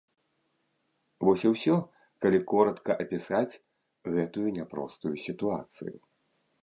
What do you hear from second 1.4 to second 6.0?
і ўсё, калі коратка апісаць гэтую няпростую сітуацыю.